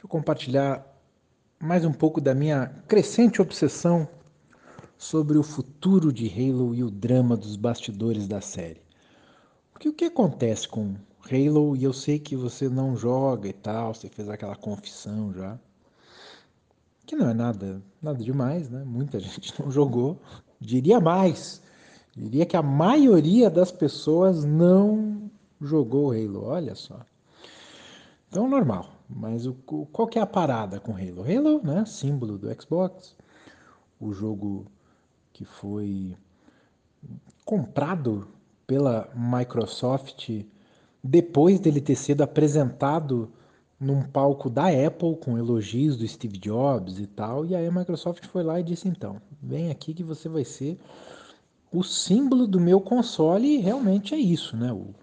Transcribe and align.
Deixa 0.00 0.06
eu 0.06 0.18
compartilhar 0.18 0.86
mais 1.62 1.84
um 1.84 1.92
pouco 1.92 2.22
da 2.22 2.34
minha 2.34 2.68
crescente 2.88 3.42
obsessão 3.42 4.08
sobre 4.96 5.36
o 5.36 5.42
futuro 5.42 6.10
de 6.10 6.26
Halo 6.26 6.74
e 6.74 6.82
o 6.82 6.90
drama 6.90 7.36
dos 7.36 7.54
bastidores 7.54 8.26
da 8.26 8.40
série. 8.40 8.80
Porque 9.70 9.90
o 9.90 9.92
que 9.92 10.06
acontece 10.06 10.66
com 10.66 10.94
Halo, 11.30 11.76
e 11.76 11.84
eu 11.84 11.92
sei 11.92 12.18
que 12.18 12.34
você 12.34 12.66
não 12.66 12.96
joga 12.96 13.46
e 13.46 13.52
tal, 13.52 13.92
você 13.92 14.08
fez 14.08 14.30
aquela 14.30 14.56
confissão 14.56 15.34
já, 15.34 15.58
que 17.04 17.14
não 17.14 17.28
é 17.28 17.34
nada, 17.34 17.82
nada 18.00 18.24
demais, 18.24 18.70
né? 18.70 18.82
Muita 18.86 19.20
gente 19.20 19.52
não 19.60 19.70
jogou. 19.70 20.18
Diria 20.58 20.98
mais, 20.98 21.60
diria 22.16 22.46
que 22.46 22.56
a 22.56 22.62
maioria 22.62 23.50
das 23.50 23.70
pessoas 23.70 24.46
não 24.46 25.30
jogou 25.60 26.12
Halo, 26.12 26.46
olha 26.46 26.74
só. 26.74 26.98
Então, 28.30 28.48
normal. 28.48 28.99
Mas 29.14 29.46
o, 29.46 29.54
qual 29.54 30.06
que 30.06 30.18
é 30.18 30.22
a 30.22 30.26
parada 30.26 30.78
com 30.78 30.92
Halo? 30.92 31.22
Halo, 31.22 31.60
né, 31.62 31.84
símbolo 31.84 32.38
do 32.38 32.48
Xbox, 32.60 33.16
o 34.00 34.12
jogo 34.12 34.66
que 35.32 35.44
foi 35.44 36.16
comprado 37.44 38.28
pela 38.66 39.10
Microsoft 39.14 40.44
depois 41.02 41.58
dele 41.58 41.80
ter 41.80 41.96
sido 41.96 42.22
apresentado 42.22 43.30
num 43.80 44.02
palco 44.02 44.50
da 44.50 44.66
Apple 44.66 45.16
com 45.16 45.38
elogios 45.38 45.96
do 45.96 46.06
Steve 46.06 46.36
Jobs 46.36 46.98
e 46.98 47.06
tal, 47.06 47.46
e 47.46 47.54
aí 47.54 47.66
a 47.66 47.72
Microsoft 47.72 48.26
foi 48.26 48.42
lá 48.42 48.60
e 48.60 48.62
disse 48.62 48.86
então, 48.86 49.20
vem 49.42 49.70
aqui 49.70 49.94
que 49.94 50.04
você 50.04 50.28
vai 50.28 50.44
ser 50.44 50.78
o 51.72 51.82
símbolo 51.82 52.46
do 52.46 52.60
meu 52.60 52.80
console 52.80 53.56
e 53.56 53.58
realmente 53.58 54.14
é 54.14 54.18
isso, 54.18 54.56
né? 54.56 54.72
O, 54.72 54.94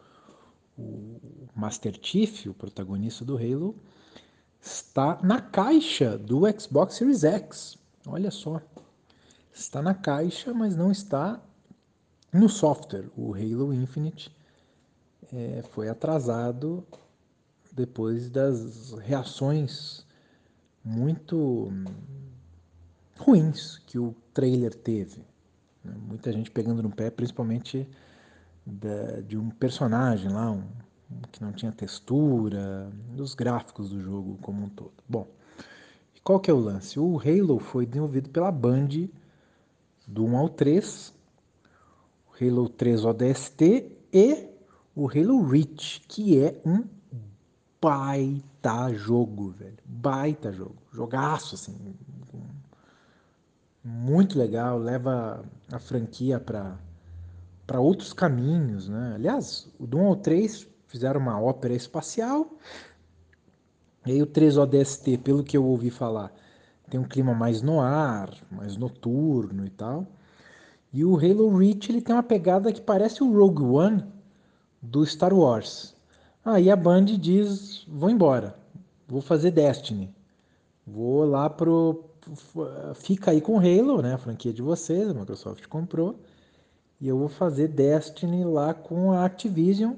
o 0.78 1.20
Master 1.56 1.98
Chief, 2.00 2.46
o 2.46 2.54
protagonista 2.54 3.26
do 3.26 3.36
Halo, 3.36 3.76
está 4.62 5.20
na 5.24 5.42
caixa 5.42 6.18
do 6.18 6.42
Xbox 6.60 6.96
Series 6.96 7.24
X. 7.24 7.78
Olha 8.06 8.32
só 8.32 8.62
está 9.60 9.82
na 9.82 9.94
caixa, 9.94 10.54
mas 10.54 10.76
não 10.76 10.92
está 10.92 11.42
no 12.32 12.48
software. 12.48 13.10
O 13.16 13.34
Halo 13.34 13.74
Infinite 13.74 14.32
é, 15.34 15.64
foi 15.72 15.90
atrasado 15.90 16.86
depois 17.72 18.30
das 18.30 18.94
reações 18.94 20.06
muito 20.84 21.72
ruins 23.18 23.80
que 23.80 24.00
o 24.00 24.16
trailer 24.34 24.74
teve. 24.74 25.26
Né? 25.84 25.94
Muita 26.08 26.32
gente 26.32 26.52
pegando 26.52 26.82
no 26.82 26.90
pé, 26.90 27.10
principalmente 27.10 27.88
da, 28.66 29.22
de 29.22 29.38
um 29.38 29.50
personagem 29.50 30.32
lá, 30.32 30.52
um, 30.52 30.64
que 31.32 31.42
não 31.42 31.52
tinha 31.52 31.72
textura, 31.72 32.92
dos 33.16 33.34
gráficos 33.34 33.90
do 33.90 34.02
jogo 34.02 34.38
como 34.42 34.66
um 34.66 34.70
todo. 34.70 34.94
Bom, 35.08 35.28
qual 36.24 36.40
que 36.40 36.52
é 36.52 36.54
o 36.54 36.60
lance? 36.60 37.00
O 37.00 37.20
Halo 37.20 37.60
foi 37.60 37.86
desenvolvido 37.86 38.30
pela 38.30 38.52
Band 38.52 38.90
do 40.06 40.26
1 40.26 40.38
ao 40.38 40.50
3, 40.50 41.14
o 42.30 42.44
Halo 42.44 42.70
3 42.70 43.06
ODST 43.06 43.92
e 44.12 44.50
o 44.96 45.08
Halo 45.10 45.46
Reach, 45.48 46.02
que 46.08 46.40
é 46.42 46.62
um 46.66 46.84
baita 47.82 48.94
jogo, 48.94 49.52
velho. 49.52 49.78
Baita 49.86 50.52
jogo. 50.52 50.76
Jogaço, 50.92 51.56
assim. 51.56 51.76
Muito 53.84 54.38
legal, 54.38 54.78
leva 54.78 55.46
a 55.72 55.80
franquia 55.80 56.40
para 56.40 56.78
para 57.66 57.82
outros 57.82 58.14
caminhos, 58.14 58.88
né? 58.88 59.14
Aliás, 59.16 59.70
o 59.78 59.86
do 59.86 59.98
1 59.98 60.06
ao 60.06 60.16
3 60.16 60.68
fizeram 60.88 61.20
uma 61.20 61.40
ópera 61.40 61.74
espacial. 61.74 62.48
E 64.06 64.12
aí 64.12 64.22
o 64.22 64.26
3 64.26 64.58
ODST, 64.58 65.18
pelo 65.18 65.44
que 65.44 65.58
eu 65.58 65.66
ouvi 65.66 65.90
falar, 65.90 66.34
tem 66.90 67.00
um 67.00 67.04
clima 67.04 67.34
mais 67.34 67.62
no 67.62 67.80
ar, 67.80 68.34
mais 68.50 68.78
noturno 68.78 69.66
e 69.66 69.70
tal. 69.70 70.08
E 70.94 71.04
o 71.04 71.18
Halo 71.18 71.56
Reach 71.58 71.92
ele 71.92 72.02
tem 72.02 72.16
uma 72.16 72.24
pegada 72.24 72.72
que 72.72 72.82
parece 72.82 73.22
o 73.22 73.32
Rogue 73.32 73.64
One 73.64 74.04
do 74.82 75.06
Star 75.06 75.34
Wars. 75.34 75.96
Aí 76.44 76.72
a 76.72 76.76
Band 76.76 77.06
diz: 77.06 77.86
vou 77.88 78.10
embora, 78.10 78.56
vou 79.08 79.22
fazer 79.22 79.52
Destiny, 79.52 80.10
vou 80.86 81.26
lá 81.26 81.50
pro 81.50 82.06
fica 82.96 83.32
aí 83.32 83.42
com 83.42 83.58
Halo, 83.58 84.02
né, 84.02 84.14
a 84.14 84.18
franquia 84.18 84.54
de 84.54 84.62
vocês, 84.62 85.10
a 85.10 85.14
Microsoft 85.14 85.66
comprou, 85.68 86.20
e 87.00 87.08
eu 87.08 87.18
vou 87.18 87.30
fazer 87.30 87.70
Destiny 87.70 88.44
lá 88.44 88.74
com 88.74 89.12
a 89.12 89.26
Activision. 89.26 89.94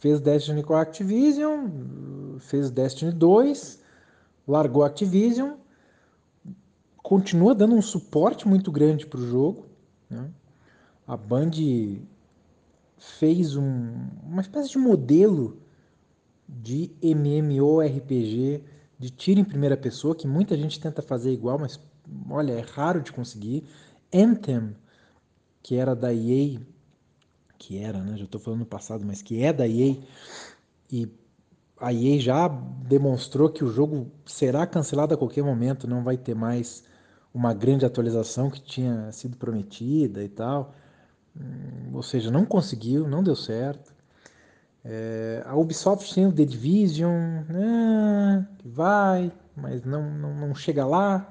Fez 0.00 0.20
Destiny 0.20 0.62
com 0.62 0.74
a 0.74 0.80
Activision, 0.80 1.68
fez 2.40 2.70
Destiny 2.70 3.12
2, 3.12 3.80
largou 4.48 4.82
a 4.82 4.88
Activision 4.88 5.60
continua 7.10 7.54
dando 7.56 7.74
um 7.74 7.82
suporte 7.82 8.46
muito 8.46 8.70
grande 8.70 9.04
para 9.04 9.18
o 9.18 9.26
jogo. 9.26 9.66
Né? 10.08 10.30
A 11.04 11.16
Band 11.16 11.50
fez 12.96 13.56
um, 13.56 13.92
uma 14.24 14.40
espécie 14.40 14.70
de 14.70 14.78
modelo 14.78 15.60
de 16.48 16.92
MMORPG 17.02 18.62
de 18.96 19.10
tiro 19.10 19.40
em 19.40 19.44
primeira 19.44 19.76
pessoa, 19.76 20.14
que 20.14 20.26
muita 20.26 20.56
gente 20.56 20.78
tenta 20.78 21.00
fazer 21.00 21.32
igual, 21.32 21.58
mas 21.58 21.80
olha, 22.28 22.52
é 22.52 22.60
raro 22.60 23.00
de 23.00 23.12
conseguir. 23.12 23.64
Anthem, 24.12 24.76
que 25.62 25.76
era 25.76 25.96
da 25.96 26.12
EA, 26.12 26.60
que 27.60 27.78
era, 27.78 27.98
né? 28.02 28.16
Já 28.16 28.24
estou 28.24 28.40
falando 28.40 28.60
no 28.60 28.66
passado, 28.66 29.04
mas 29.06 29.20
que 29.20 29.42
é 29.42 29.52
da 29.52 29.68
EA, 29.68 29.96
e 30.90 31.06
a 31.78 31.92
EA 31.92 32.18
já 32.18 32.48
demonstrou 32.48 33.50
que 33.50 33.62
o 33.62 33.70
jogo 33.70 34.10
será 34.24 34.66
cancelado 34.66 35.14
a 35.14 35.16
qualquer 35.16 35.44
momento, 35.44 35.86
não 35.86 36.02
vai 36.02 36.16
ter 36.16 36.34
mais 36.34 36.82
uma 37.32 37.52
grande 37.52 37.84
atualização 37.84 38.50
que 38.50 38.60
tinha 38.60 39.12
sido 39.12 39.36
prometida 39.36 40.24
e 40.24 40.28
tal. 40.28 40.74
Hum, 41.36 41.90
ou 41.92 42.02
seja, 42.02 42.30
não 42.30 42.44
conseguiu, 42.46 43.06
não 43.06 43.22
deu 43.22 43.36
certo. 43.36 43.94
É, 44.82 45.42
a 45.46 45.54
Ubisoft 45.54 46.14
tem 46.14 46.26
o 46.26 46.32
The 46.32 46.44
Division, 46.46 47.44
né, 47.46 48.48
que 48.58 48.68
vai, 48.68 49.30
mas 49.54 49.84
não, 49.84 50.10
não, 50.10 50.34
não 50.34 50.54
chega 50.54 50.86
lá. 50.86 51.30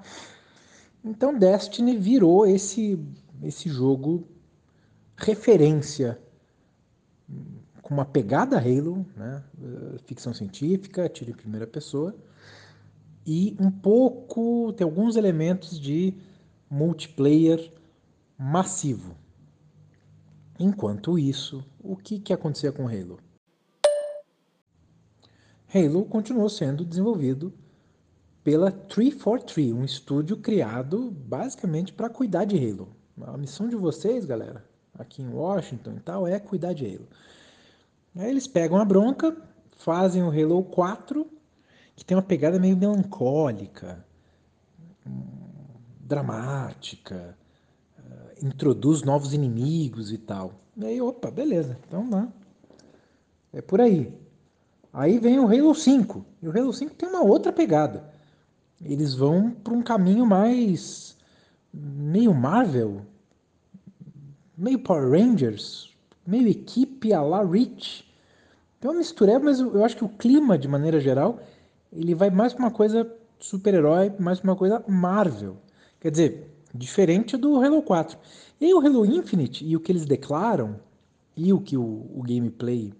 Então 1.04 1.38
Destiny 1.38 1.98
virou 1.98 2.46
esse, 2.46 3.00
esse 3.42 3.68
jogo 3.68 4.28
referência 5.20 6.20
com 7.82 7.94
uma 7.94 8.06
pegada 8.06 8.58
Halo, 8.58 9.06
né, 9.16 9.44
ficção 10.06 10.34
científica, 10.34 11.10
tiro 11.10 11.32
em 11.32 11.36
primeira 11.36 11.68
pessoa, 11.68 12.16
e 13.26 13.56
um 13.60 13.70
pouco, 13.70 14.74
tem 14.74 14.86
alguns 14.86 15.16
elementos 15.16 15.80
de 15.80 16.14
multiplayer 16.70 17.72
massivo. 18.38 19.16
Enquanto 20.60 21.18
isso, 21.18 21.64
o 21.80 21.96
que, 21.96 22.20
que 22.20 22.34
acontecia 22.34 22.72
com 22.72 22.88
Halo? 22.88 23.20
Halo 25.74 26.06
continuou 26.06 26.50
sendo 26.50 26.86
desenvolvido 26.86 27.54
pela 28.44 28.72
343, 28.72 29.74
um 29.74 29.84
estúdio 29.84 30.38
criado 30.38 31.12
basicamente 31.12 31.94
para 31.94 32.10
cuidar 32.10 32.46
de 32.46 32.58
Halo. 32.58 32.90
A 33.22 33.38
missão 33.38 33.68
de 33.68 33.76
vocês, 33.76 34.26
galera, 34.26 34.69
aqui 35.00 35.22
em 35.22 35.30
Washington 35.30 35.94
e 35.98 36.00
tal, 36.02 36.28
é 36.28 36.38
cuidar 36.40 36.74
de 36.74 36.86
Halo. 36.86 37.08
Aí 38.18 38.30
eles 38.30 38.46
pegam 38.46 38.78
a 38.78 38.86
bronca, 38.86 39.36
fazem 39.78 40.22
o 40.22 40.30
Halo 40.30 40.64
4 40.64 41.26
que 41.96 42.06
tem 42.06 42.16
uma 42.16 42.24
pegada 42.24 42.58
meio 42.58 42.78
melancólica, 42.78 44.06
dramática, 46.00 47.38
uh, 47.98 48.46
introduz 48.46 49.04
novos 49.04 49.34
inimigos 49.34 50.12
e 50.14 50.18
tal. 50.18 50.54
E 50.78 50.86
aí, 50.86 51.02
opa, 51.02 51.30
beleza, 51.30 51.78
então 51.86 52.10
lá. 52.10 52.32
É 53.52 53.62
por 53.62 53.82
aí. 53.82 54.18
Aí 54.94 55.20
vem 55.20 55.40
o 55.40 55.48
Halo 55.48 55.76
5. 55.76 56.26
E 56.42 56.48
o 56.48 56.58
Halo 56.58 56.72
5 56.72 56.96
tem 56.96 57.10
uma 57.10 57.22
outra 57.22 57.52
pegada. 57.52 58.10
Eles 58.82 59.14
vão 59.14 59.52
para 59.52 59.74
um 59.74 59.84
caminho 59.84 60.26
mais 60.26 61.18
meio 61.74 62.34
Marvel, 62.34 63.02
meio 64.60 64.80
Power 64.80 65.10
Rangers, 65.10 65.96
meio 66.28 66.48
equipe 66.48 67.14
a 67.14 67.22
la 67.22 67.44
Reach. 67.44 68.06
Tem 68.80 68.92
uma 68.92 68.98
mistura, 68.98 69.40
mas 69.40 69.60
eu 69.60 69.84
acho 69.84 69.96
que 69.96 70.04
o 70.04 70.10
clima, 70.10 70.58
de 70.58 70.68
maneira 70.68 71.00
geral, 71.00 71.40
ele 71.92 72.14
vai 72.14 72.30
mais 72.30 72.54
para 72.54 72.66
uma 72.66 72.72
coisa 72.72 73.10
super-herói, 73.40 74.12
mais 74.20 74.40
para 74.40 74.52
uma 74.52 74.56
coisa 74.56 74.84
Marvel. 74.88 75.58
Quer 76.00 76.12
dizer, 76.12 76.52
diferente 76.74 77.38
do 77.38 77.62
Halo 77.62 77.82
4. 77.82 78.18
E 78.60 78.66
aí 78.66 78.74
o 78.74 78.80
Halo 78.80 79.06
Infinite 79.06 79.66
e 79.66 79.76
o 79.76 79.80
que 79.80 79.92
eles 79.92 80.06
declaram, 80.06 80.80
e 81.36 81.54
o 81.54 81.62
que 81.62 81.78
o, 81.78 82.06
o 82.14 82.22
gameplay, 82.22 82.94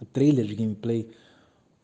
o 0.00 0.04
trailer 0.04 0.46
de 0.46 0.54
gameplay 0.54 1.08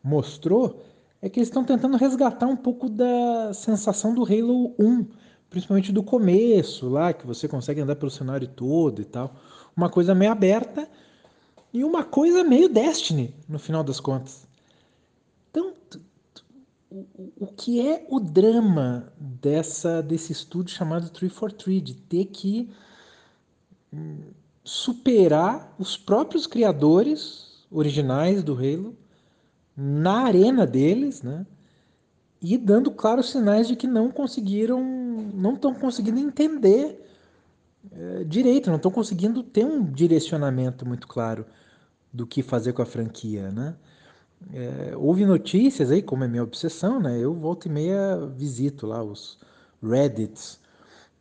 mostrou, 0.01 0.81
é 1.21 1.29
que 1.29 1.39
eles 1.39 1.49
estão 1.49 1.63
tentando 1.63 1.97
resgatar 1.97 2.47
um 2.47 2.55
pouco 2.55 2.89
da 2.89 3.53
sensação 3.53 4.13
do 4.15 4.23
Halo 4.23 4.73
1, 4.79 5.05
principalmente 5.51 5.91
do 5.91 6.01
começo, 6.01 6.87
lá 6.87 7.11
que 7.11 7.27
você 7.27 7.45
consegue 7.45 7.81
andar 7.81 7.97
pelo 7.97 8.09
cenário 8.09 8.47
todo 8.47 9.01
e 9.01 9.05
tal. 9.05 9.35
Uma 9.75 9.89
coisa 9.89 10.15
meio 10.15 10.31
aberta 10.31 10.89
e 11.73 11.83
uma 11.83 12.05
coisa 12.05 12.41
meio 12.41 12.69
Destiny, 12.69 13.35
no 13.49 13.59
final 13.59 13.83
das 13.83 13.99
contas. 13.99 14.47
Então, 15.49 15.73
o, 16.89 17.05
o 17.37 17.47
que 17.47 17.85
é 17.85 18.05
o 18.09 18.19
drama 18.19 19.11
dessa 19.19 20.01
desse 20.01 20.31
estúdio 20.31 20.73
chamado 20.73 21.09
343 21.09 21.83
de 21.83 21.95
ter 21.95 22.25
que 22.25 22.71
hum, 23.93 24.19
superar 24.63 25.75
os 25.77 25.97
próprios 25.97 26.47
criadores 26.47 27.65
originais 27.69 28.41
do 28.41 28.53
Halo 28.53 28.95
na 29.75 30.21
arena 30.21 30.65
deles, 30.65 31.21
né? 31.21 31.45
E 32.41 32.57
dando 32.57 32.91
claros 32.91 33.29
sinais 33.29 33.67
de 33.67 33.75
que 33.75 33.87
não 33.87 34.09
conseguiram, 34.09 34.81
não 35.33 35.53
estão 35.53 35.73
conseguindo 35.73 36.19
entender 36.19 36.99
é, 37.91 38.23
direito, 38.23 38.69
não 38.69 38.77
estão 38.77 38.91
conseguindo 38.91 39.43
ter 39.43 39.65
um 39.65 39.83
direcionamento 39.83 40.85
muito 40.85 41.07
claro 41.07 41.45
do 42.11 42.25
que 42.25 42.41
fazer 42.43 42.73
com 42.73 42.81
a 42.81 42.85
franquia, 42.85 43.51
né? 43.51 43.75
É, 44.53 44.93
houve 44.97 45.25
notícias 45.25 45.91
aí, 45.91 46.01
como 46.01 46.23
é 46.23 46.27
minha 46.27 46.43
obsessão, 46.43 46.99
né? 46.99 47.19
Eu 47.19 47.33
volto 47.33 47.67
e 47.67 47.69
meia 47.69 48.17
visito 48.35 48.87
lá 48.87 49.03
os 49.03 49.37
Reddits 49.83 50.59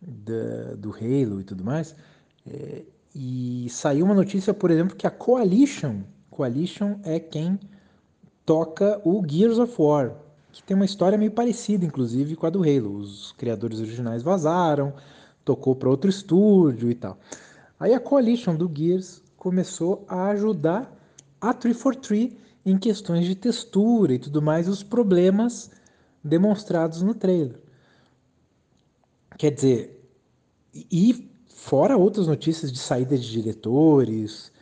da, 0.01 0.75
do 0.77 0.91
Halo 0.91 1.41
e 1.41 1.45
tudo 1.45 1.65
mais. 1.65 1.95
É, 2.47 2.83
e 3.15 3.67
saiu 3.69 4.05
uma 4.07 4.15
notícia, 4.15 4.55
por 4.55 4.71
exemplo, 4.71 4.97
que 4.97 5.07
a 5.07 5.11
Coalition, 5.11 6.03
Coalition 6.31 6.99
é 7.03 7.21
quem 7.21 7.59
toca 8.47 9.01
o 9.05 9.23
Gears 9.27 9.59
of 9.59 9.75
War, 9.81 10.15
que 10.53 10.63
tem 10.63 10.75
uma 10.75 10.85
história 10.85 11.17
meio 11.17 11.31
parecida, 11.31 11.85
inclusive, 11.85 12.37
com 12.37 12.47
a 12.47 12.51
do 12.51 12.63
Halo. 12.63 12.97
Os 12.97 13.33
criadores 13.33 13.81
originais 13.81 14.23
vazaram, 14.23 14.95
tocou 15.45 15.75
para 15.75 15.89
outro 15.89 16.11
estúdio 16.11 16.91
e 16.91 16.95
tal. 16.95 17.19
Aí 17.79 17.95
a 17.95 18.01
Coalition 18.01 18.55
do 18.55 18.71
Gears 18.73 19.23
começou 19.37 20.05
a 20.09 20.29
ajudar 20.29 20.95
a 21.41 21.55
343 21.55 22.39
em 22.65 22.77
questões 22.77 23.25
de 23.25 23.35
textura 23.35 24.13
e 24.13 24.19
tudo 24.19 24.43
mais, 24.43 24.69
os 24.69 24.83
problemas 24.83 25.71
demonstrados 26.23 27.01
no 27.01 27.15
trailer. 27.15 27.59
Quer 29.39 29.53
dizer, 29.53 30.07
e 30.75 31.31
fora 31.49 31.97
outras 31.97 32.27
notícias 32.27 32.71
de 32.71 32.79
saída 32.79 33.17
de 33.17 33.31
diretores, 33.31 34.53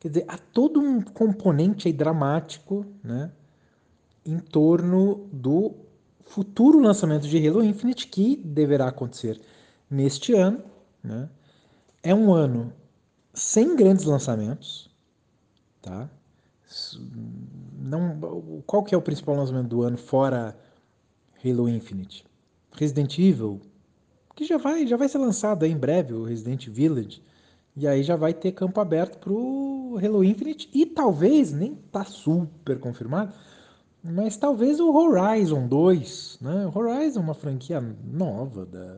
quer 0.00 0.08
dizer, 0.08 0.24
há 0.26 0.36
todo 0.36 0.80
um 0.80 1.00
componente 1.00 1.92
dramático, 1.92 2.84
né, 3.04 3.30
em 4.24 4.38
torno 4.38 5.28
do 5.32 5.74
futuro 6.24 6.78
lançamento 6.78 7.26
de 7.26 7.46
Halo 7.46 7.64
Infinite 7.64 8.06
que 8.06 8.36
deverá 8.36 8.88
acontecer 8.88 9.40
neste 9.90 10.34
ano, 10.34 10.62
né? 11.02 11.28
É 12.02 12.14
um 12.14 12.32
ano 12.32 12.72
sem 13.34 13.76
grandes 13.76 14.04
lançamentos, 14.04 14.88
tá? 15.82 16.08
Não, 17.78 18.62
qual 18.66 18.84
que 18.84 18.94
é 18.94 18.98
o 18.98 19.02
principal 19.02 19.34
lançamento 19.34 19.68
do 19.68 19.82
ano 19.82 19.96
fora 19.96 20.56
Halo 21.44 21.68
Infinite? 21.68 22.24
Resident 22.72 23.18
Evil, 23.18 23.60
que 24.36 24.44
já 24.44 24.56
vai, 24.56 24.86
já 24.86 24.96
vai 24.96 25.08
ser 25.08 25.18
lançado 25.18 25.66
em 25.66 25.76
breve, 25.76 26.14
o 26.14 26.24
Resident 26.24 26.68
Village. 26.68 27.22
E 27.76 27.86
aí 27.86 28.02
já 28.02 28.16
vai 28.16 28.32
ter 28.32 28.52
campo 28.52 28.80
aberto 28.80 29.18
pro 29.18 29.98
Halo 30.02 30.22
Infinite 30.22 30.70
e 30.72 30.86
talvez, 30.86 31.52
nem 31.52 31.74
tá 31.74 32.04
super 32.04 32.78
confirmado, 32.78 33.34
mas 34.02 34.36
talvez 34.36 34.80
o 34.80 34.92
Horizon 34.92 35.66
2, 35.66 36.38
né? 36.40 36.66
O 36.66 36.78
Horizon 36.78 37.20
é 37.20 37.22
uma 37.22 37.34
franquia 37.34 37.80
nova 37.80 38.64
da, 38.64 38.96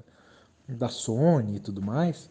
da 0.69 0.89
Sony 0.89 1.57
e 1.57 1.61
tudo 1.61 1.83
mais. 1.83 2.31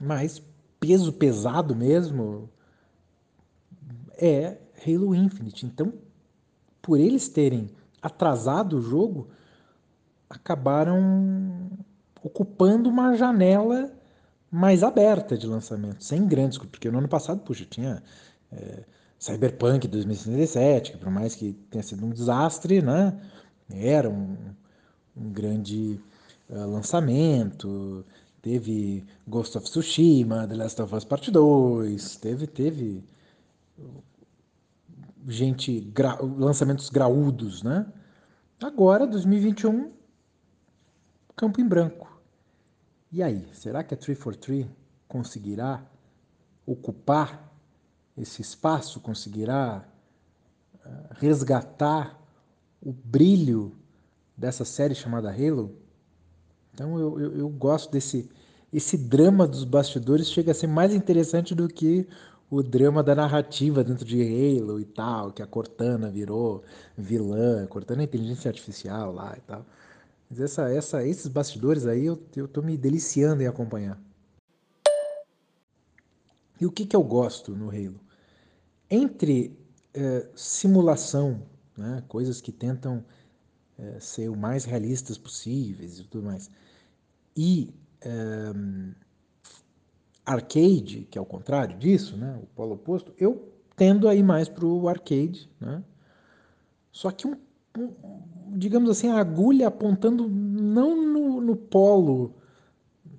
Mas 0.00 0.42
peso 0.80 1.12
pesado 1.12 1.74
mesmo, 1.74 2.50
é 4.18 4.58
Halo 4.86 5.14
Infinite. 5.14 5.66
Então, 5.66 5.92
por 6.82 6.98
eles 6.98 7.28
terem 7.28 7.70
atrasado 8.02 8.76
o 8.76 8.82
jogo, 8.82 9.28
acabaram 10.28 11.70
ocupando 12.22 12.88
uma 12.88 13.16
janela 13.16 13.92
mais 14.50 14.82
aberta 14.82 15.36
de 15.36 15.46
lançamento, 15.46 16.04
sem 16.04 16.26
grandes, 16.26 16.58
porque 16.58 16.90
no 16.90 16.98
ano 16.98 17.08
passado, 17.08 17.40
puxa, 17.40 17.64
tinha 17.64 18.02
é, 18.52 18.84
Cyberpunk 19.18 19.88
2077, 19.88 20.92
que 20.92 20.98
por 20.98 21.10
mais 21.10 21.34
que 21.34 21.52
tenha 21.70 21.82
sido 21.82 22.04
um 22.04 22.10
desastre, 22.10 22.82
né, 22.82 23.18
era 23.70 24.08
um, 24.10 24.36
um 25.16 25.30
grande 25.32 26.00
uh, 26.50 26.66
lançamento, 26.66 28.04
teve 28.42 29.04
Ghost 29.26 29.56
of 29.56 29.66
Tsushima, 29.66 30.46
The 30.46 30.54
Last 30.54 30.82
of 30.82 30.94
Us 30.94 31.04
Part 31.04 31.30
2, 31.30 32.16
teve, 32.16 32.46
teve 32.46 33.02
gente, 35.28 35.80
gra, 35.80 36.18
lançamentos 36.20 36.90
graúdos, 36.90 37.62
né? 37.62 37.86
Agora, 38.62 39.06
2021, 39.06 39.92
campo 41.36 41.60
em 41.60 41.66
branco. 41.66 42.20
E 43.10 43.22
aí, 43.22 43.46
será 43.52 43.82
que 43.82 43.94
a 43.94 43.96
343 43.96 44.66
conseguirá 45.08 45.84
ocupar 46.66 47.53
esse 48.16 48.42
espaço, 48.42 49.00
conseguirá 49.00 49.84
uh, 50.74 50.88
resgatar 51.18 52.20
o 52.80 52.92
brilho 52.92 53.76
dessa 54.36 54.64
série 54.64 54.94
chamada 54.94 55.30
Halo? 55.30 55.76
Então 56.72 56.98
eu, 56.98 57.20
eu, 57.20 57.38
eu 57.38 57.48
gosto 57.48 57.90
desse 57.90 58.28
esse 58.74 58.98
drama 58.98 59.46
dos 59.46 59.62
bastidores 59.62 60.28
chega 60.28 60.50
a 60.50 60.54
ser 60.54 60.66
mais 60.66 60.92
interessante 60.92 61.54
do 61.54 61.68
que 61.68 62.08
o 62.50 62.60
drama 62.60 63.04
da 63.04 63.14
narrativa 63.14 63.84
dentro 63.84 64.04
de 64.04 64.20
Halo 64.20 64.80
e 64.80 64.84
tal, 64.84 65.30
que 65.30 65.40
a 65.40 65.46
Cortana 65.46 66.10
virou 66.10 66.64
vilã, 66.98 67.66
Cortana 67.68 68.02
é 68.02 68.04
inteligência 68.04 68.48
artificial 68.48 69.12
lá 69.12 69.32
e 69.36 69.40
tal. 69.42 69.64
Mas 70.28 70.40
essa, 70.40 70.68
essa, 70.68 71.06
esses 71.06 71.28
bastidores 71.28 71.86
aí 71.86 72.06
eu, 72.06 72.20
eu 72.34 72.48
tô 72.48 72.62
me 72.62 72.76
deliciando 72.76 73.44
em 73.44 73.46
acompanhar. 73.46 73.96
E 76.60 76.66
o 76.66 76.72
que, 76.72 76.84
que 76.84 76.96
eu 76.96 77.02
gosto 77.02 77.52
no 77.52 77.70
Halo? 77.70 78.00
Entre 78.94 79.58
é, 79.92 80.28
simulação, 80.36 81.42
né, 81.76 82.02
coisas 82.06 82.40
que 82.40 82.52
tentam 82.52 83.04
é, 83.76 83.98
ser 83.98 84.28
o 84.28 84.36
mais 84.36 84.64
realistas 84.64 85.18
possíveis 85.18 85.98
e 85.98 86.04
tudo 86.04 86.26
mais, 86.26 86.48
e 87.36 87.74
é, 88.00 88.52
arcade, 90.24 91.08
que 91.10 91.18
é 91.18 91.20
o 91.20 91.26
contrário 91.26 91.76
disso, 91.76 92.16
né, 92.16 92.38
o 92.40 92.46
polo 92.46 92.74
oposto, 92.74 93.12
eu 93.18 93.52
tendo 93.76 94.08
a 94.08 94.14
ir 94.14 94.22
mais 94.22 94.48
para 94.48 94.64
o 94.64 94.88
arcade, 94.88 95.50
né? 95.60 95.82
Só 96.92 97.10
que 97.10 97.26
um, 97.26 97.36
um, 97.76 97.92
digamos 98.56 98.88
assim, 98.88 99.08
a 99.08 99.18
agulha 99.18 99.66
apontando 99.66 100.28
não 100.28 100.94
no, 100.94 101.40
no, 101.40 101.56
polo, 101.56 102.32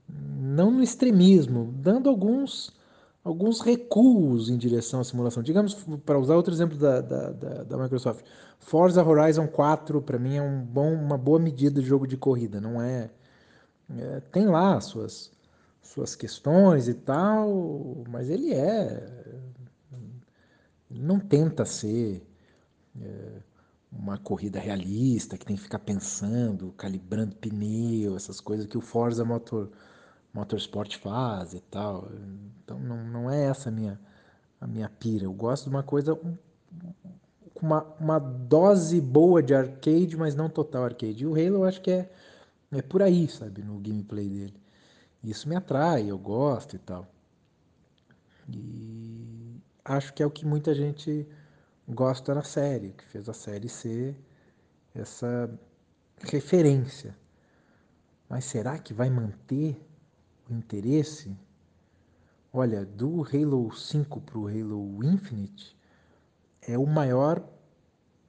não 0.07 0.71
no 0.71 0.81
extremismo, 0.81 1.73
dando 1.77 2.09
alguns 2.09 2.71
alguns 3.25 3.59
recuos 3.59 4.49
em 4.49 4.57
direção 4.57 4.99
à 4.99 5.03
simulação. 5.03 5.41
Digamos, 5.41 5.73
para 6.05 6.19
usar 6.19 6.35
outro 6.35 6.53
exemplo 6.53 6.77
da, 6.77 7.01
da, 7.01 7.31
da, 7.31 7.63
da 7.63 7.77
Microsoft, 7.77 8.23
Forza 8.59 9.03
Horizon 9.03 9.47
4 9.47 10.01
para 10.01 10.19
mim 10.19 10.37
é 10.37 10.41
um 10.41 10.63
bom, 10.63 10.93
uma 10.93 11.17
boa 11.17 11.39
medida 11.39 11.81
de 11.81 11.87
jogo 11.87 12.07
de 12.07 12.15
corrida, 12.15 12.61
não 12.61 12.79
é, 12.81 13.09
é 13.97 14.21
tem 14.31 14.45
lá 14.45 14.79
suas 14.79 15.33
suas 15.81 16.15
questões 16.15 16.87
e 16.87 16.93
tal, 16.93 18.03
mas 18.09 18.29
ele 18.29 18.53
é. 18.53 19.33
Não 20.89 21.19
tenta 21.19 21.65
ser 21.65 22.25
é, 22.99 23.41
uma 23.91 24.17
corrida 24.17 24.59
realista, 24.59 25.37
que 25.37 25.45
tem 25.45 25.55
que 25.55 25.63
ficar 25.63 25.79
pensando, 25.79 26.73
calibrando 26.77 27.35
pneu, 27.35 28.15
essas 28.15 28.39
coisas 28.39 28.65
que 28.65 28.77
o 28.77 28.81
Forza 28.81 29.23
Motor, 29.25 29.69
Motorsport 30.35 30.97
faz 30.97 31.53
e 31.53 31.61
tal. 31.61 32.09
Então 32.61 32.77
não, 32.77 32.97
não 33.05 33.31
é 33.31 33.45
essa 33.45 33.69
a 33.69 33.71
minha, 33.71 33.97
a 34.59 34.67
minha 34.67 34.89
pira. 34.89 35.23
Eu 35.23 35.33
gosto 35.33 35.63
de 35.63 35.69
uma 35.69 35.81
coisa 35.81 36.13
com 36.13 37.65
uma, 37.65 37.83
uma 37.97 38.19
dose 38.19 38.99
boa 38.99 39.41
de 39.41 39.55
arcade, 39.55 40.17
mas 40.17 40.35
não 40.35 40.49
total 40.49 40.83
arcade. 40.83 41.23
E 41.23 41.25
o 41.25 41.31
Halo 41.31 41.55
eu 41.55 41.63
acho 41.63 41.81
que 41.81 41.89
é, 41.89 42.11
é 42.73 42.81
por 42.81 43.01
aí, 43.01 43.29
sabe, 43.29 43.63
no 43.63 43.79
gameplay 43.79 44.27
dele. 44.27 44.61
Isso 45.23 45.47
me 45.47 45.55
atrai, 45.55 46.11
eu 46.11 46.17
gosto 46.17 46.75
e 46.75 46.79
tal. 46.79 47.07
E 48.49 49.55
acho 49.85 50.13
que 50.13 50.21
é 50.21 50.25
o 50.25 50.29
que 50.29 50.45
muita 50.45 50.75
gente 50.75 51.25
gosta 51.87 52.35
na 52.35 52.43
série, 52.43 52.89
que 52.89 53.05
fez 53.05 53.29
a 53.29 53.33
série 53.33 53.69
ser 53.69 54.13
essa 54.93 55.49
referência. 56.19 57.15
Mas 58.27 58.43
será 58.43 58.77
que 58.77 58.93
vai 58.93 59.09
manter 59.09 59.81
o 60.49 60.53
interesse? 60.53 61.35
Olha, 62.51 62.85
do 62.85 63.23
Halo 63.23 63.73
5 63.75 64.21
para 64.21 64.37
o 64.37 64.47
Halo 64.47 65.03
Infinite 65.03 65.75
é 66.61 66.77
o 66.77 66.85
maior 66.85 67.43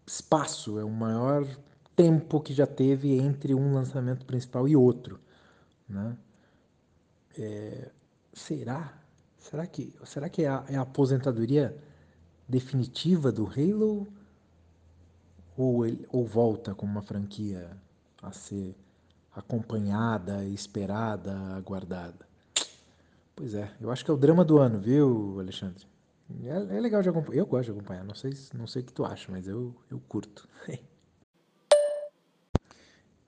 espaço, 0.07 0.79
é 0.79 0.85
o 0.85 0.91
maior 0.91 1.47
tempo 1.95 2.41
que 2.41 2.53
já 2.53 2.67
teve 2.67 3.17
entre 3.19 3.55
um 3.55 3.73
lançamento 3.73 4.27
principal 4.27 4.69
e 4.69 4.77
outro, 4.77 5.19
né? 5.89 6.17
É, 7.39 7.91
será? 8.33 8.99
Será 9.39 9.67
que, 9.67 9.95
será 10.05 10.29
que 10.29 10.43
é 10.43 10.49
a, 10.49 10.65
é 10.69 10.77
a, 10.77 10.83
aposentadoria 10.83 11.77
definitiva 12.49 13.31
do 13.31 13.47
Halo? 13.47 14.07
Ou, 15.57 15.87
ele, 15.87 16.07
ou 16.11 16.27
volta 16.27 16.75
como 16.75 16.93
uma 16.93 17.03
franquia 17.03 17.77
a 18.23 18.31
ser 18.31 18.77
acompanhada, 19.37 20.45
esperada, 20.47 21.33
aguardada? 21.55 22.26
Pois 23.35 23.55
é, 23.55 23.71
eu 23.78 23.90
acho 23.90 24.02
que 24.02 24.11
é 24.11 24.14
o 24.14 24.16
drama 24.16 24.43
do 24.43 24.59
ano, 24.59 24.81
viu, 24.81 25.38
Alexandre? 25.38 25.87
É, 26.43 26.76
é 26.76 26.81
legal 26.81 27.02
de 27.02 27.11
acompanhar. 27.11 27.38
Eu 27.38 27.47
gosto 27.47 27.66
de 27.66 27.78
acompanhar, 27.78 28.02
não 28.02 28.14
sei, 28.14 28.33
não 28.55 28.66
sei 28.66 28.81
o 28.81 28.85
que 28.87 28.93
tu 28.95 29.05
acha, 29.05 29.31
mas 29.31 29.47
eu, 29.47 29.76
eu 29.90 30.00
curto. 30.09 30.49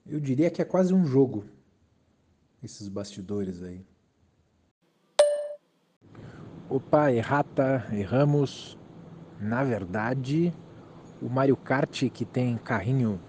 eu 0.06 0.18
diria 0.18 0.50
que 0.50 0.62
é 0.62 0.64
quase 0.64 0.94
um 0.94 1.04
jogo, 1.04 1.44
esses 2.62 2.88
bastidores 2.88 3.62
aí. 3.62 3.84
Opa, 6.70 7.12
errata, 7.12 7.86
erramos. 7.92 8.78
Na 9.38 9.62
verdade, 9.62 10.52
o 11.22 11.28
Mario 11.28 11.56
Kart 11.56 12.10
que 12.10 12.24
tem 12.24 12.56
carrinho 12.56 13.20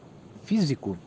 físico 0.42 0.98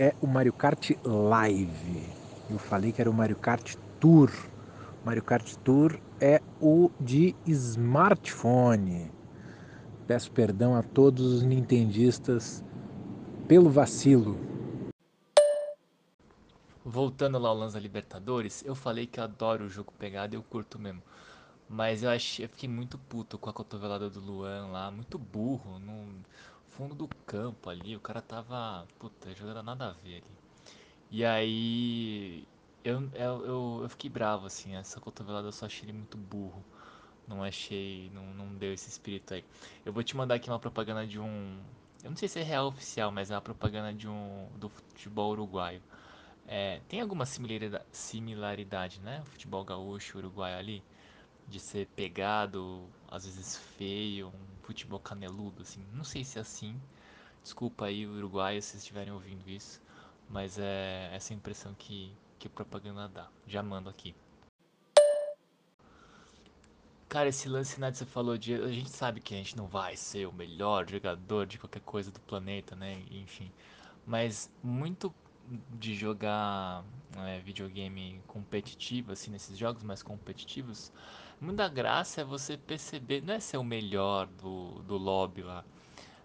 é 0.00 0.14
o 0.22 0.26
Mario 0.26 0.54
Kart 0.54 0.92
Live. 1.04 2.08
Eu 2.48 2.58
falei 2.58 2.90
que 2.90 3.02
era 3.02 3.10
o 3.10 3.12
Mario 3.12 3.36
Kart 3.36 3.74
Tour. 4.00 4.30
Mario 5.04 5.22
Kart 5.22 5.56
Tour 5.56 6.00
é 6.18 6.40
o 6.58 6.90
de 6.98 7.36
smartphone. 7.46 9.12
Peço 10.06 10.32
perdão 10.32 10.74
a 10.74 10.82
todos 10.82 11.26
os 11.26 11.42
nintendistas 11.42 12.64
pelo 13.46 13.68
vacilo. 13.68 14.38
Voltando 16.82 17.38
lá 17.38 17.50
ao 17.50 17.58
Lanza 17.58 17.78
Libertadores, 17.78 18.64
eu 18.64 18.74
falei 18.74 19.06
que 19.06 19.20
eu 19.20 19.24
adoro 19.24 19.66
o 19.66 19.68
jogo 19.68 19.92
pegado 19.98 20.34
eu 20.34 20.42
curto 20.42 20.78
mesmo. 20.78 21.02
Mas 21.68 22.02
eu, 22.02 22.08
achei, 22.08 22.46
eu 22.46 22.48
fiquei 22.48 22.68
muito 22.70 22.96
puto 22.96 23.36
com 23.36 23.50
a 23.50 23.52
cotovelada 23.52 24.08
do 24.08 24.18
Luan 24.18 24.68
lá, 24.68 24.90
muito 24.90 25.18
burro, 25.18 25.78
no 25.78 26.08
fundo 26.80 26.94
do 26.94 27.08
campo 27.26 27.68
ali, 27.68 27.94
o 27.94 28.00
cara 28.00 28.22
tava, 28.22 28.86
puta, 28.98 29.34
jogando 29.34 29.62
nada 29.62 29.88
a 29.88 29.92
ver 29.92 30.16
ali. 30.16 30.24
E 31.10 31.24
aí 31.26 32.44
eu, 32.82 33.02
eu, 33.12 33.44
eu, 33.44 33.80
eu 33.82 33.88
fiquei 33.90 34.08
bravo, 34.08 34.46
assim, 34.46 34.74
essa 34.74 34.98
cotovelada 34.98 35.48
eu 35.48 35.52
só 35.52 35.66
achei 35.66 35.84
ele 35.84 35.92
muito 35.92 36.16
burro. 36.16 36.64
Não 37.28 37.44
achei, 37.44 38.10
não, 38.14 38.24
não 38.32 38.54
deu 38.56 38.72
esse 38.72 38.88
espírito 38.88 39.34
aí. 39.34 39.44
Eu 39.84 39.92
vou 39.92 40.02
te 40.02 40.16
mandar 40.16 40.36
aqui 40.36 40.48
uma 40.48 40.58
propaganda 40.58 41.06
de 41.06 41.20
um. 41.20 41.60
Eu 42.02 42.10
não 42.10 42.16
sei 42.16 42.28
se 42.28 42.40
é 42.40 42.42
real 42.42 42.68
oficial, 42.68 43.12
mas 43.12 43.30
é 43.30 43.34
uma 43.34 43.42
propaganda 43.42 43.92
de 43.92 44.08
um. 44.08 44.48
do 44.56 44.70
futebol 44.70 45.32
uruguaio. 45.32 45.82
É, 46.48 46.80
tem 46.88 47.00
alguma 47.02 47.26
similaridade, 47.26 47.84
similaridade, 47.92 49.00
né? 49.00 49.20
O 49.22 49.26
futebol 49.26 49.64
gaúcho, 49.64 50.18
uruguaio 50.18 50.56
ali, 50.58 50.82
de 51.46 51.60
ser 51.60 51.86
pegado, 51.88 52.88
às 53.08 53.26
vezes 53.26 53.56
feio, 53.76 54.28
um 54.28 54.59
futebol 54.70 55.00
caneludo, 55.00 55.62
assim. 55.62 55.84
Não 55.92 56.04
sei 56.04 56.24
se 56.24 56.38
é 56.38 56.42
assim. 56.42 56.80
Desculpa 57.42 57.86
aí, 57.86 58.06
uruguaio, 58.06 58.62
se 58.62 58.76
estiverem 58.76 59.12
ouvindo 59.12 59.48
isso. 59.48 59.82
Mas 60.28 60.58
é 60.58 61.10
essa 61.12 61.34
impressão 61.34 61.74
que, 61.74 62.12
que 62.38 62.48
propaganda 62.48 63.08
dá. 63.08 63.28
Já 63.46 63.62
mando 63.62 63.90
aqui. 63.90 64.14
Cara, 67.08 67.28
esse 67.28 67.48
lance 67.48 67.80
né, 67.80 67.90
que 67.90 67.98
você 67.98 68.06
falou 68.06 68.38
de. 68.38 68.54
A 68.54 68.68
gente 68.68 68.90
sabe 68.90 69.20
que 69.20 69.34
a 69.34 69.36
gente 69.36 69.56
não 69.56 69.66
vai 69.66 69.96
ser 69.96 70.26
o 70.26 70.32
melhor 70.32 70.88
jogador 70.88 71.44
de 71.44 71.58
qualquer 71.58 71.82
coisa 71.82 72.12
do 72.12 72.20
planeta, 72.20 72.76
né? 72.76 73.02
Enfim. 73.10 73.50
Mas 74.06 74.48
muito 74.62 75.12
de 75.70 75.94
jogar 75.94 76.84
é, 77.18 77.40
videogame 77.40 78.20
competitivo, 78.26 79.12
assim, 79.12 79.30
nesses 79.30 79.56
jogos 79.58 79.82
mais 79.82 80.02
competitivos, 80.02 80.92
muita 81.40 81.68
graça 81.68 82.20
é 82.20 82.24
você 82.24 82.56
perceber. 82.56 83.22
Não 83.22 83.34
é 83.34 83.40
ser 83.40 83.56
o 83.56 83.64
melhor 83.64 84.26
do, 84.26 84.82
do 84.82 84.96
lobby 84.96 85.42
lá. 85.42 85.64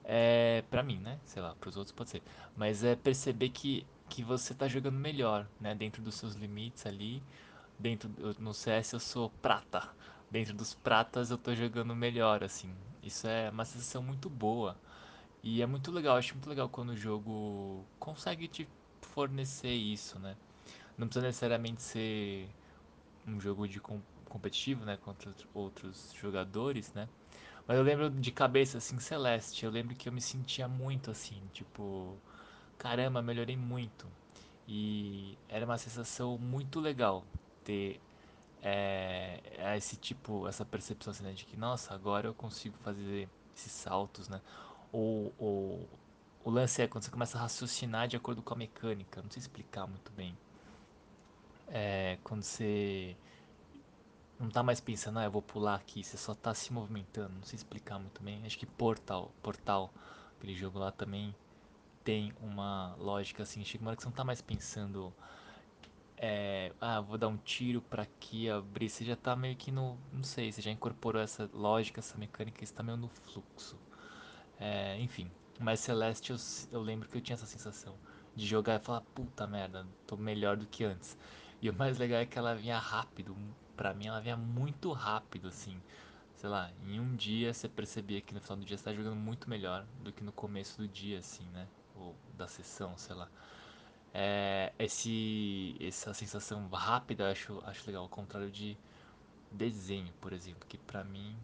É. 0.04 0.64
Pra 0.70 0.84
mim, 0.84 0.98
né? 1.00 1.20
Sei 1.26 1.42
lá, 1.42 1.56
pros 1.56 1.78
outros 1.78 1.94
pode 1.94 2.10
ser. 2.12 2.24
Mas 2.56 2.84
é 2.84 2.96
perceber 2.96 3.50
que, 3.50 3.86
que 4.10 4.24
você 4.24 4.54
tá 4.54 4.68
jogando 4.68 4.96
melhor, 5.00 5.48
né? 5.60 5.74
Dentro 5.76 6.02
dos 6.02 6.16
seus 6.16 6.36
limites 6.36 6.86
ali 6.86 7.24
dentro 7.80 8.10
no 8.40 8.54
CS 8.54 8.94
eu 8.94 9.00
sou 9.00 9.30
prata. 9.42 9.90
Dentro 10.30 10.54
dos 10.54 10.74
pratas 10.74 11.32
eu 11.32 11.38
tô 11.38 11.54
jogando 11.54 11.96
melhor, 11.96 12.44
assim. 12.44 12.74
Isso 13.04 13.28
é 13.28 13.50
uma 13.50 13.66
sensação 13.66 14.02
muito 14.02 14.30
boa. 14.30 14.76
E 15.44 15.62
é 15.62 15.66
muito 15.66 15.92
legal, 15.92 16.18
acho 16.18 16.34
muito 16.34 16.50
legal 16.50 16.68
quando 16.70 16.90
o 16.90 16.98
jogo 16.98 17.86
consegue 18.00 18.48
te 18.48 18.68
fornecer 19.06 19.74
isso, 19.74 20.20
né? 20.20 20.36
Não 20.98 21.08
precisa 21.08 21.26
necessariamente 21.28 21.82
ser 21.82 22.50
um 23.28 23.40
jogo 23.40 23.68
de 23.68 23.80
com 23.80 24.02
competitivo, 24.30 24.84
né, 24.84 24.98
contra 24.98 25.34
outros 25.54 26.14
jogadores, 26.20 26.94
né? 26.94 27.08
Mas 27.68 27.78
eu 27.78 27.84
lembro 27.84 28.10
de 28.10 28.32
cabeça 28.32 28.78
assim, 28.80 29.00
Celeste, 29.00 29.66
eu 29.66 29.72
lembro 29.72 29.96
que 29.96 30.10
eu 30.10 30.14
me 30.14 30.22
sentia 30.22 30.68
muito 30.68 31.10
assim, 31.10 31.42
tipo, 31.54 32.18
caramba, 32.78 33.22
melhorei 33.22 33.56
muito. 33.58 34.08
E 34.68 35.38
era 35.48 35.66
uma 35.66 35.78
sensação 35.78 36.38
muito 36.38 36.80
legal 36.80 37.24
ter 37.64 38.00
é, 38.62 39.40
esse 39.78 39.96
tipo, 39.96 40.48
essa 40.48 40.66
percepção 40.66 41.12
assim, 41.12 41.24
né, 41.24 41.34
de 41.34 41.46
que, 41.46 41.56
nossa, 41.58 41.94
agora 41.94 42.28
eu 42.28 42.34
consigo 42.34 42.76
fazer 42.80 43.30
esses 43.56 43.72
saltos, 43.72 44.28
né? 44.28 44.42
Ou, 44.92 45.34
ou 45.38 45.90
o 46.46 46.50
lance 46.52 46.82
é 46.82 46.88
quando 46.88 47.04
você 47.04 47.12
começa 47.12 47.38
a 47.38 47.42
raciocinar 47.42 48.08
de 48.08 48.16
acordo 48.16 48.42
com 48.42 48.54
a 48.54 48.58
mecânica, 48.58 49.22
não 49.22 49.30
sei 49.32 49.42
explicar 49.42 49.88
muito 49.88 50.12
bem. 50.14 50.38
É, 51.68 52.20
quando 52.24 52.44
você 52.44 53.18
não 54.40 54.50
tá 54.50 54.62
mais 54.62 54.80
pensando, 54.80 55.20
ah, 55.20 55.24
eu 55.24 55.32
vou 55.32 55.42
pular 55.42 55.76
aqui, 55.76 56.04
você 56.04 56.18
só 56.18 56.36
tá 56.36 56.54
se 56.54 56.72
movimentando, 56.72 57.34
não 57.34 57.44
sei 57.44 57.58
explicar 57.58 57.98
muito 58.00 58.22
bem. 58.22 58.46
Acho 58.46 58.60
que 58.60 58.66
Portal, 58.68 59.32
Portal, 59.42 59.92
aquele 60.38 60.56
jogo 60.56 60.78
lá 60.80 60.92
também 60.92 61.36
tem 62.04 62.32
uma 62.40 62.96
lógica 63.00 63.44
assim, 63.44 63.66
chega 63.66 63.84
uma 63.84 63.90
hora 63.90 63.98
que 63.98 64.04
você 64.04 64.10
não 64.10 64.16
tá 64.16 64.24
mais 64.24 64.42
pensando 64.42 65.12
é, 66.18 66.72
ah, 66.80 67.02
vou 67.02 67.18
dar 67.18 67.28
um 67.28 67.38
tiro 67.38 67.82
pra 67.82 68.04
aqui, 68.04 68.50
abrir. 68.50 68.90
Você 68.90 69.04
já 69.04 69.16
tá 69.16 69.36
meio 69.36 69.56
que 69.56 69.72
no. 69.72 69.98
Não 70.14 70.24
sei, 70.24 70.52
você 70.52 70.62
já 70.62 70.72
incorporou 70.72 71.22
essa 71.22 71.50
lógica, 71.54 72.00
essa 72.00 72.18
mecânica, 72.18 72.66
você 72.66 72.74
tá 72.74 72.84
meio 72.84 72.98
no 72.98 73.10
fluxo. 73.10 73.78
É, 74.60 74.98
enfim, 75.00 75.30
mas 75.60 75.80
Celeste 75.80 76.32
eu, 76.32 76.38
eu 76.72 76.82
lembro 76.82 77.08
que 77.10 77.18
eu 77.18 77.22
tinha 77.22 77.36
essa 77.36 77.46
sensação 77.46 77.96
de 78.36 78.46
jogar 78.46 78.76
e 78.80 78.84
falar: 78.84 79.02
puta 79.14 79.48
merda, 79.48 79.86
tô 80.06 80.18
melhor 80.18 80.58
do 80.58 80.66
que 80.68 80.84
antes. 80.84 81.18
E 81.62 81.70
o 81.70 81.74
mais 81.74 81.98
legal 81.98 82.20
é 82.20 82.26
que 82.26 82.38
ela 82.38 82.56
vinha 82.56 82.78
rápido, 82.78 83.36
pra 83.76 83.94
mim 83.94 84.08
ela 84.08 84.22
vinha 84.22 84.38
muito 84.38 84.92
rápido, 84.92 85.48
assim. 85.48 85.82
Sei 86.36 86.50
lá, 86.50 86.72
em 86.86 87.00
um 87.00 87.16
dia 87.16 87.54
você 87.54 87.68
percebia 87.70 88.22
que 88.22 88.34
no 88.34 88.42
final 88.42 88.58
do 88.58 88.66
dia 88.66 88.78
você 88.78 88.84
tá 88.84 88.94
jogando 88.94 89.16
muito 89.16 89.50
melhor 89.50 89.86
do 90.04 90.12
que 90.12 90.24
no 90.24 90.32
começo 90.34 90.78
do 90.78 90.88
dia, 90.88 91.20
assim, 91.20 91.46
né? 91.54 91.68
Ou 91.96 92.16
da 92.38 92.48
sessão, 92.48 92.98
sei 92.98 93.16
lá. 93.16 93.30
É, 94.14 94.74
esse, 94.80 95.76
essa 95.82 96.14
sensação 96.14 96.68
rápida 96.70 97.24
eu 97.26 97.32
acho, 97.32 97.62
acho 97.66 97.86
legal, 97.88 98.04
ao 98.04 98.10
contrário 98.10 98.50
de 98.50 98.78
desenho, 99.52 100.14
por 100.22 100.34
exemplo, 100.34 100.66
que 100.68 100.78
pra 100.78 101.04
mim 101.04 101.36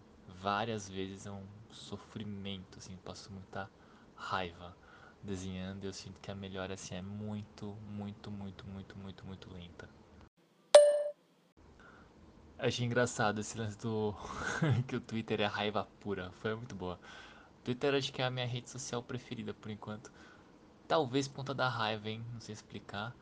várias 0.41 0.89
vezes 0.89 1.25
é 1.25 1.32
um 1.32 1.46
sofrimento, 1.72 2.80
assim, 2.80 2.98
passo 3.03 3.32
muita 3.34 3.70
raiva 4.22 4.75
desenhando, 5.24 5.84
eu 5.86 5.94
sinto 5.94 6.20
que 6.20 6.32
a 6.32 6.36
melhora 6.36 6.75
assim 6.75 6.96
é 6.96 7.01
muito, 7.01 7.75
muito, 7.90 8.32
muito, 8.32 8.66
muito, 8.68 8.98
muito, 8.98 9.25
muito 9.25 9.54
lenta. 9.54 9.90
Achei 12.58 12.86
engraçado 12.86 13.40
esse 13.40 13.58
lance 13.58 13.78
do 13.80 14.16
que 14.88 14.96
o 14.96 15.01
Twitter 15.01 15.42
é 15.42 15.46
raiva 15.46 15.88
pura, 16.00 16.32
foi 16.34 16.56
muito 16.56 16.75
boa. 16.75 17.00
Twitter 17.63 17.96
acho 17.96 18.12
que 18.13 18.22
é 18.22 18.25
a 18.25 18.32
minha 18.32 18.46
rede 18.46 18.70
social 18.70 19.01
preferida 19.01 19.54
por 19.54 19.72
enquanto. 19.72 20.12
Talvez 20.88 21.28
ponta 21.28 21.54
da 21.54 21.68
raiva, 21.68 22.10
hein? 22.10 22.24
Não 22.34 22.40
sei 22.40 22.54
explicar. 22.54 23.16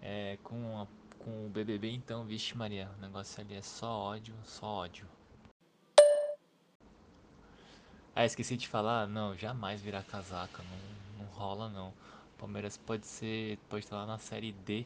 É, 0.00 0.38
com, 0.42 0.80
a, 0.80 0.86
com 1.18 1.46
o 1.46 1.48
BBB, 1.48 1.90
então, 1.90 2.24
vixe 2.24 2.56
Maria, 2.56 2.90
o 2.96 3.00
negócio 3.00 3.40
ali 3.40 3.54
é 3.54 3.62
só 3.62 3.90
ódio, 3.90 4.34
só 4.44 4.66
ódio. 4.66 5.06
Ah, 8.18 8.24
esqueci 8.26 8.56
de 8.56 8.66
falar, 8.68 9.06
não, 9.06 9.34
jamais 9.36 9.80
virar 9.80 10.02
casaca, 10.02 10.62
não, 10.62 10.78
não 11.18 11.24
rola 11.32 11.68
não. 11.70 11.94
Palmeiras 12.36 12.76
pode 12.76 13.06
ser, 13.06 13.58
pode 13.68 13.84
estar 13.84 13.96
lá 13.96 14.06
na 14.06 14.18
série 14.18 14.52
D 14.52 14.84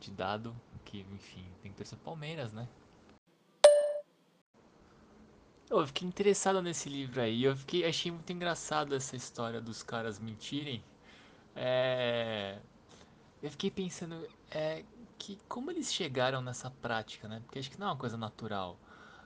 de 0.00 0.10
dado, 0.12 0.54
que 0.84 1.00
enfim, 1.12 1.44
tem 1.62 1.72
que 1.72 1.78
torcer 1.78 1.98
Palmeiras, 1.98 2.52
né? 2.52 2.68
Eu 5.70 5.86
fiquei 5.86 6.06
interessado 6.06 6.60
nesse 6.60 6.88
livro 6.88 7.20
aí, 7.20 7.44
eu 7.44 7.56
fiquei, 7.56 7.84
achei 7.86 8.10
muito 8.10 8.32
engraçado 8.32 8.94
essa 8.94 9.14
história 9.16 9.60
dos 9.60 9.82
caras 9.82 10.18
mentirem. 10.18 10.82
É, 11.56 12.58
Eu 13.42 13.50
fiquei 13.50 13.70
pensando 13.70 14.28
é, 14.50 14.84
que 15.18 15.38
como 15.48 15.70
eles 15.70 15.92
chegaram 15.94 16.42
nessa 16.42 16.70
prática, 16.70 17.28
né? 17.28 17.40
Porque 17.46 17.58
acho 17.60 17.70
que 17.70 17.78
não 17.80 17.88
é 17.88 17.90
uma 17.92 17.98
coisa 17.98 18.16
natural. 18.18 18.78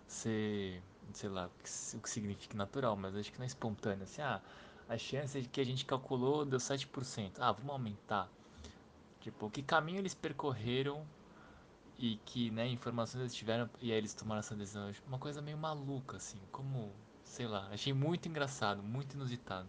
Ser, 0.07 0.83
sei 1.13 1.29
lá, 1.29 1.47
o 1.47 2.01
que 2.01 2.11
significa 2.11 2.57
natural, 2.57 2.97
mas 2.97 3.17
acho 3.17 3.33
que 3.33 3.39
não 3.39 3.45
é 3.45 3.47
espontâneo. 3.47 4.05
Assim, 4.05 4.23
ah, 4.23 4.41
a 4.89 4.99
chance 4.99 5.41
que 5.45 5.61
a 5.61 5.65
gente 5.65 5.85
calculou 5.85 6.45
deu 6.45 6.61
7%. 6.61 7.41
Ah, 7.41 7.53
vamos 7.53 7.71
aumentar. 7.71 8.29
Tipo, 9.21 9.51
que 9.51 9.63
caminho 9.63 9.99
eles 9.99 10.15
percorreram 10.15 11.07
e 11.99 12.17
que, 12.27 12.51
né, 12.51 12.69
informações 12.69 13.23
eles 13.23 13.35
tiveram 13.35 13.71
e 13.81 13.91
aí 13.93 13.99
eles 13.99 14.13
tomaram 14.15 14.41
essa 14.41 14.55
decisão. 14.55 14.93
Uma 15.07 15.19
coisa 15.19 15.41
meio 15.41 15.57
maluca, 15.57 16.17
assim, 16.19 16.39
como, 16.53 16.93
sei 17.25 17.47
lá, 17.47 17.69
achei 17.73 17.93
muito 17.93 18.29
engraçado, 18.29 18.83
muito 18.83 19.15
inusitado. 19.15 19.69